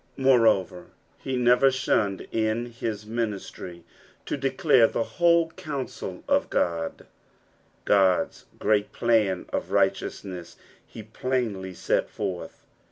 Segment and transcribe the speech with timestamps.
[0.17, 0.87] Moreover,
[1.19, 3.83] he never shunned in his ministry
[4.25, 7.05] to declare the whole counsel of Ood;
[7.85, 10.55] Qod's great plan of rigliteouaness
[10.87, 12.65] he plainly set forth.